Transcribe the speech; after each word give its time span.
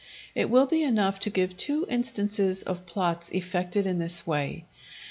It 0.33 0.49
will 0.49 0.65
be 0.65 0.81
enough 0.81 1.19
to 1.19 1.29
give 1.29 1.55
two 1.55 1.85
instances 1.87 2.63
of 2.63 2.87
plots 2.87 3.29
effected 3.29 3.85
in 3.85 3.99
this 3.99 4.25
way. 4.25 4.65